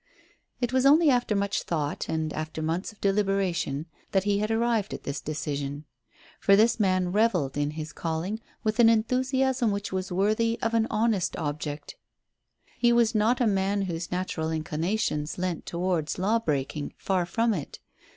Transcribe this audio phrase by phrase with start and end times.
[0.59, 4.95] It was only after much thought and after months of deliberation that he had arrived
[4.95, 5.85] at this decision.
[6.39, 10.87] For this man revelled in his calling with an enthusiasm which was worthy of an
[10.89, 11.97] honest object.
[12.79, 17.77] He was not a man whose natural inclinations leant towards law breaking; far from it.